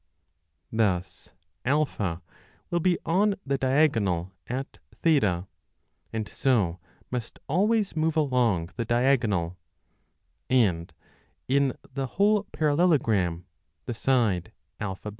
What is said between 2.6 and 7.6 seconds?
will be on the diagonal at 0, and so must